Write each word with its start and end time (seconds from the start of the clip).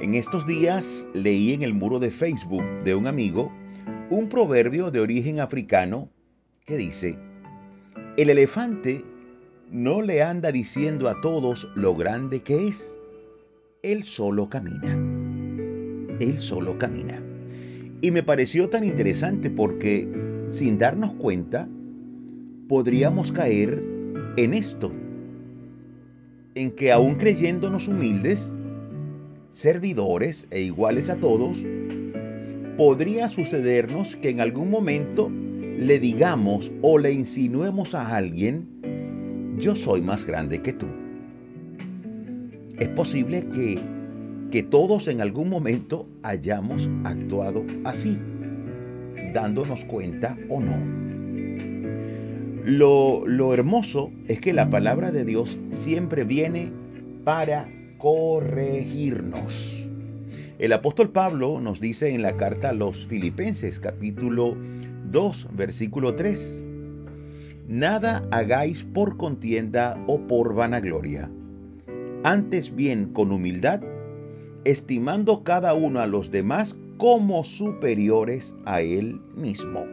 En 0.00 0.14
estos 0.14 0.46
días 0.46 1.06
leí 1.14 1.52
en 1.52 1.62
el 1.62 1.74
muro 1.74 1.98
de 1.98 2.10
Facebook 2.10 2.64
de 2.84 2.94
un 2.94 3.06
amigo 3.06 3.52
un 4.10 4.28
proverbio 4.28 4.90
de 4.90 5.00
origen 5.00 5.40
africano 5.40 6.08
que 6.66 6.76
dice, 6.76 7.18
el 8.16 8.30
elefante 8.30 9.04
no 9.70 10.02
le 10.02 10.22
anda 10.22 10.52
diciendo 10.52 11.08
a 11.08 11.20
todos 11.22 11.68
lo 11.74 11.94
grande 11.96 12.42
que 12.42 12.68
es, 12.68 12.98
él 13.82 14.02
solo 14.04 14.48
camina. 14.50 14.92
Él 16.20 16.38
solo 16.38 16.76
camina. 16.78 17.22
Y 18.02 18.10
me 18.10 18.22
pareció 18.22 18.68
tan 18.68 18.84
interesante 18.84 19.48
porque, 19.48 20.06
sin 20.50 20.76
darnos 20.76 21.14
cuenta, 21.14 21.68
podríamos 22.68 23.32
caer 23.32 23.82
en 24.36 24.52
esto, 24.52 24.92
en 26.54 26.70
que 26.72 26.92
aún 26.92 27.14
creyéndonos 27.14 27.88
humildes, 27.88 28.54
servidores 29.52 30.46
e 30.50 30.62
iguales 30.62 31.10
a 31.10 31.16
todos, 31.16 31.64
podría 32.76 33.28
sucedernos 33.28 34.16
que 34.16 34.30
en 34.30 34.40
algún 34.40 34.70
momento 34.70 35.30
le 35.30 36.00
digamos 36.00 36.72
o 36.80 36.98
le 36.98 37.12
insinuemos 37.12 37.94
a 37.94 38.16
alguien, 38.16 38.66
yo 39.58 39.74
soy 39.74 40.00
más 40.00 40.24
grande 40.24 40.60
que 40.62 40.72
tú. 40.72 40.86
Es 42.78 42.88
posible 42.88 43.46
que, 43.52 43.78
que 44.50 44.62
todos 44.62 45.06
en 45.06 45.20
algún 45.20 45.50
momento 45.50 46.08
hayamos 46.22 46.88
actuado 47.04 47.64
así, 47.84 48.18
dándonos 49.34 49.84
cuenta 49.84 50.36
o 50.48 50.60
no. 50.60 51.02
Lo, 52.64 53.26
lo 53.26 53.52
hermoso 53.52 54.10
es 54.28 54.40
que 54.40 54.52
la 54.52 54.70
palabra 54.70 55.12
de 55.12 55.24
Dios 55.24 55.58
siempre 55.72 56.24
viene 56.24 56.72
para 57.24 57.68
corregirnos. 58.02 59.86
El 60.58 60.72
apóstol 60.72 61.10
Pablo 61.10 61.60
nos 61.60 61.80
dice 61.80 62.12
en 62.12 62.22
la 62.22 62.36
carta 62.36 62.70
a 62.70 62.72
los 62.72 63.06
Filipenses 63.06 63.78
capítulo 63.78 64.56
2 65.12 65.48
versículo 65.52 66.16
3, 66.16 66.64
Nada 67.68 68.26
hagáis 68.32 68.82
por 68.82 69.16
contienda 69.16 70.02
o 70.08 70.18
por 70.26 70.52
vanagloria, 70.52 71.30
antes 72.24 72.74
bien 72.74 73.12
con 73.12 73.30
humildad, 73.30 73.80
estimando 74.64 75.44
cada 75.44 75.72
uno 75.72 76.00
a 76.00 76.08
los 76.08 76.32
demás 76.32 76.76
como 76.96 77.44
superiores 77.44 78.56
a 78.64 78.80
él 78.80 79.20
mismo. 79.36 79.86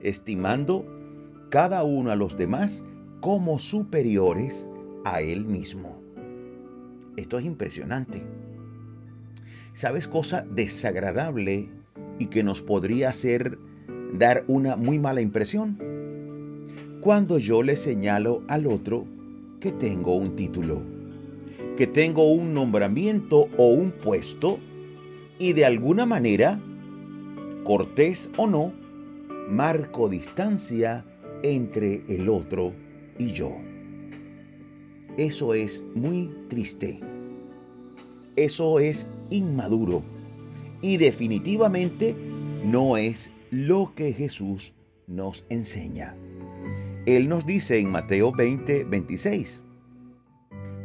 Estimando 0.00 0.86
cada 1.50 1.84
uno 1.84 2.12
a 2.12 2.16
los 2.16 2.38
demás 2.38 2.82
como 3.20 3.58
superiores 3.58 4.66
a 5.04 5.20
él 5.20 5.44
mismo. 5.44 5.97
Esto 7.18 7.36
es 7.36 7.46
impresionante. 7.46 8.22
¿Sabes 9.72 10.06
cosa 10.06 10.46
desagradable 10.54 11.68
y 12.20 12.26
que 12.26 12.44
nos 12.44 12.62
podría 12.62 13.08
hacer 13.08 13.58
dar 14.12 14.44
una 14.46 14.76
muy 14.76 15.00
mala 15.00 15.20
impresión? 15.20 15.76
Cuando 17.00 17.38
yo 17.38 17.64
le 17.64 17.74
señalo 17.74 18.44
al 18.46 18.68
otro 18.68 19.04
que 19.58 19.72
tengo 19.72 20.14
un 20.14 20.36
título, 20.36 20.80
que 21.76 21.88
tengo 21.88 22.30
un 22.32 22.54
nombramiento 22.54 23.48
o 23.56 23.66
un 23.72 23.90
puesto 23.90 24.60
y 25.40 25.54
de 25.54 25.64
alguna 25.64 26.06
manera, 26.06 26.60
cortés 27.64 28.30
o 28.36 28.46
no, 28.46 28.72
marco 29.48 30.08
distancia 30.08 31.04
entre 31.42 32.04
el 32.06 32.28
otro 32.28 32.72
y 33.18 33.26
yo. 33.32 33.56
Eso 35.18 35.52
es 35.52 35.84
muy 35.96 36.30
triste. 36.48 37.00
Eso 38.36 38.78
es 38.78 39.08
inmaduro. 39.30 40.04
Y 40.80 40.96
definitivamente 40.96 42.14
no 42.64 42.96
es 42.96 43.32
lo 43.50 43.92
que 43.96 44.12
Jesús 44.12 44.72
nos 45.08 45.44
enseña. 45.48 46.16
Él 47.04 47.28
nos 47.28 47.44
dice 47.44 47.80
en 47.80 47.90
Mateo 47.90 48.30
20, 48.30 48.84
26, 48.84 49.64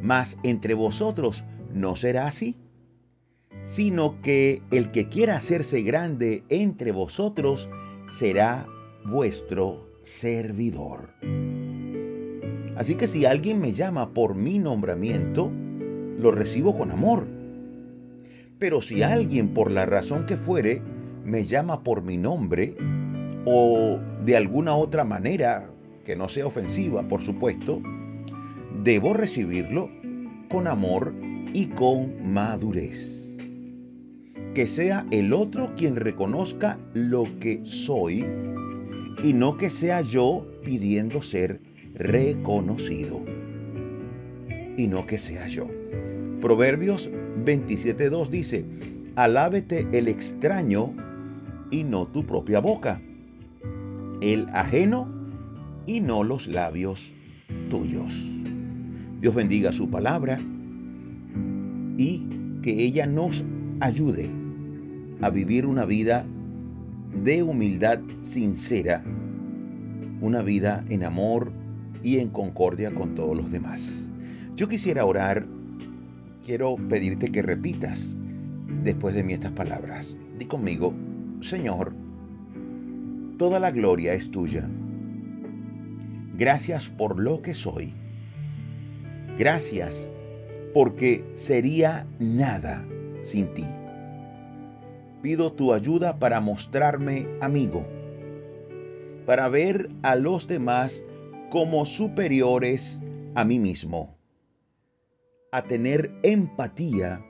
Mas 0.02 0.36
entre 0.42 0.74
vosotros 0.74 1.44
no 1.72 1.96
será 1.96 2.26
así, 2.26 2.58
sino 3.62 4.20
que 4.24 4.64
el 4.72 4.90
que 4.90 5.10
quiera 5.10 5.38
hacerse 5.38 5.84
grande 5.84 6.44
entre 6.50 6.92
vosotros 6.92 7.70
será 8.08 8.66
vuestro 9.06 9.88
servidor. 10.02 11.14
Así 12.76 12.96
que 12.96 13.08
si 13.08 13.26
alguien 13.26 13.62
me 13.62 13.72
llama 13.72 14.14
por 14.14 14.36
mi 14.36 14.58
nombramiento, 14.58 15.52
lo 16.18 16.32
recibo 16.32 16.76
con 16.78 16.92
amor. 16.92 17.28
Pero 18.58 18.82
si 18.82 19.04
alguien 19.04 19.54
por 19.54 19.72
la 19.72 19.86
razón 19.86 20.26
que 20.26 20.38
fuere 20.38 20.82
me 21.24 21.44
llama 21.44 21.84
por 21.84 22.02
mi 22.02 22.18
nombre 22.18 22.76
o 23.46 24.00
de 24.26 24.38
alguna 24.38 24.76
otra 24.76 25.04
manera 25.04 25.70
que 26.06 26.16
no 26.16 26.30
sea 26.30 26.48
ofensiva, 26.48 27.08
por 27.08 27.22
supuesto, 27.22 27.82
debo 28.84 29.14
recibirlo 29.14 29.90
con 30.50 30.68
amor 30.68 31.14
y 31.54 31.68
con 31.68 32.34
madurez. 32.34 33.38
Que 34.56 34.68
sea 34.68 35.06
el 35.12 35.34
otro 35.34 35.74
quien 35.76 35.96
reconozca 35.96 36.80
lo 36.94 37.26
que 37.40 37.62
soy 37.64 38.26
y 39.24 39.34
no 39.34 39.58
que 39.58 39.70
sea 39.70 40.02
yo 40.02 40.48
pidiendo 40.64 41.22
ser 41.22 41.60
reconocido. 41.96 43.22
Y 44.78 44.88
no 44.88 45.06
que 45.06 45.18
sea 45.18 45.48
yo. 45.48 45.68
Proverbios 46.42 47.12
27.2 47.46 48.30
dice, 48.30 48.66
alábete 49.16 49.88
el 49.92 50.08
extraño 50.08 50.94
y 51.72 51.84
no 51.84 52.08
tu 52.08 52.26
propia 52.26 52.60
boca, 52.60 53.02
el 54.22 54.48
ajeno 54.54 55.08
y 55.86 56.02
no 56.02 56.24
los 56.24 56.48
labios 56.48 57.14
tuyos. 57.70 58.28
Dios 59.22 59.36
bendiga 59.36 59.72
su 59.72 59.90
palabra 59.90 60.40
y 61.98 62.28
que 62.62 62.84
ella 62.84 63.06
nos 63.06 63.46
ayude 63.80 64.30
a 65.22 65.30
vivir 65.30 65.66
una 65.66 65.86
vida 65.86 66.26
de 67.24 67.44
humildad 67.44 68.00
sincera 68.22 69.04
una 70.24 70.42
vida 70.42 70.86
en 70.88 71.04
amor 71.04 71.52
y 72.04 72.20
en 72.20 72.30
concordia 72.30 72.94
con 72.94 73.16
todos 73.16 73.36
los 73.36 73.52
demás. 73.52 74.08
Yo 74.56 74.68
quisiera 74.68 75.06
orar, 75.06 75.46
quiero 76.46 76.76
pedirte 76.90 77.28
que 77.28 77.42
repitas 77.42 78.18
después 78.84 79.16
de 79.16 79.24
mí 79.24 79.34
estas 79.34 79.54
palabras. 79.54 80.18
Di 80.38 80.46
conmigo, 80.46 80.94
Señor, 81.42 81.94
toda 83.38 83.60
la 83.60 83.72
gloria 83.72 84.14
es 84.14 84.30
tuya. 84.30 84.70
Gracias 86.38 86.90
por 86.90 87.20
lo 87.20 87.42
que 87.42 87.54
soy. 87.54 87.94
Gracias 89.38 90.12
porque 90.74 91.24
sería 91.34 92.06
nada 92.20 92.86
sin 93.22 93.48
ti. 93.54 93.66
Pido 95.22 95.54
tu 95.54 95.74
ayuda 95.74 96.20
para 96.20 96.42
mostrarme 96.42 97.28
amigo 97.40 97.86
para 99.26 99.48
ver 99.48 99.90
a 100.02 100.16
los 100.16 100.48
demás 100.48 101.04
como 101.54 101.86
superiores 101.86 103.00
a 103.36 103.46
mí 103.46 103.60
mismo, 103.60 104.18
a 105.52 105.62
tener 105.62 106.12
empatía 106.24 107.24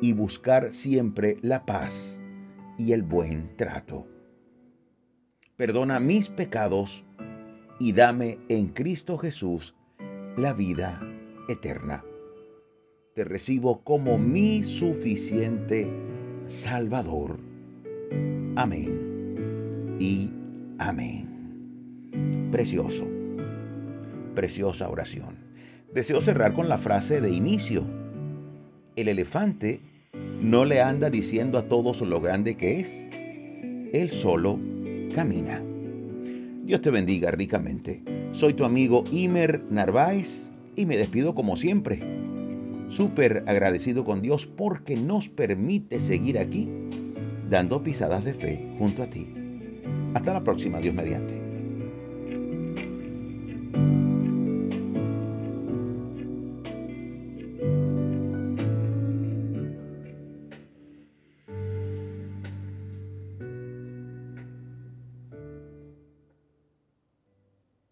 y 0.00 0.12
buscar 0.12 0.70
siempre 0.70 1.38
la 1.42 1.66
paz 1.66 2.20
y 2.78 2.92
el 2.92 3.02
buen 3.02 3.56
trato. 3.56 4.06
Perdona 5.56 5.98
mis 5.98 6.28
pecados 6.28 7.04
y 7.80 7.92
dame 7.92 8.38
en 8.48 8.68
Cristo 8.68 9.18
Jesús 9.18 9.74
la 10.36 10.52
vida 10.52 11.02
eterna. 11.48 12.04
Te 13.16 13.24
recibo 13.24 13.82
como 13.82 14.18
mi 14.18 14.62
suficiente 14.62 15.90
Salvador. 16.46 17.40
Amén. 18.54 19.96
Y 19.98 20.30
Amén. 20.78 22.52
Precioso. 22.52 23.17
Preciosa 24.38 24.88
oración. 24.88 25.34
Deseo 25.92 26.20
cerrar 26.20 26.54
con 26.54 26.68
la 26.68 26.78
frase 26.78 27.20
de 27.20 27.28
inicio. 27.28 27.84
El 28.94 29.08
elefante 29.08 29.80
no 30.40 30.64
le 30.64 30.80
anda 30.80 31.10
diciendo 31.10 31.58
a 31.58 31.66
todos 31.66 32.02
lo 32.02 32.20
grande 32.20 32.56
que 32.56 32.78
es. 32.78 33.04
Él 33.92 34.08
solo 34.10 34.60
camina. 35.12 35.60
Dios 36.62 36.80
te 36.82 36.90
bendiga 36.90 37.32
ricamente. 37.32 38.00
Soy 38.30 38.54
tu 38.54 38.64
amigo 38.64 39.02
Imer 39.10 39.60
Narváez 39.70 40.52
y 40.76 40.86
me 40.86 40.96
despido 40.96 41.34
como 41.34 41.56
siempre. 41.56 42.00
Súper 42.90 43.42
agradecido 43.48 44.04
con 44.04 44.22
Dios 44.22 44.46
porque 44.46 44.94
nos 44.94 45.28
permite 45.28 45.98
seguir 45.98 46.38
aquí 46.38 46.68
dando 47.50 47.82
pisadas 47.82 48.24
de 48.24 48.34
fe 48.34 48.68
junto 48.78 49.02
a 49.02 49.10
ti. 49.10 49.34
Hasta 50.14 50.32
la 50.32 50.44
próxima, 50.44 50.78
Dios 50.78 50.94
mediante. 50.94 51.47